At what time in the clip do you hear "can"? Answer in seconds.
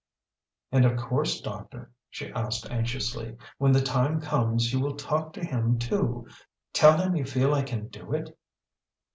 7.61-7.87